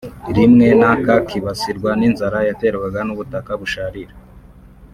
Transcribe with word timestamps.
rimwe 0.35 0.67
na 0.79 0.91
kakibasirwa 1.05 1.89
n’inzara 1.99 2.37
yeterwaga 2.47 2.99
n’ubutaka 3.03 3.51
busharira 3.59 4.13